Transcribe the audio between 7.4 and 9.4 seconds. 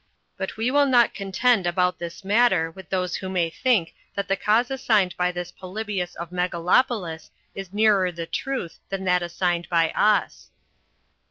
is nearer the truth than that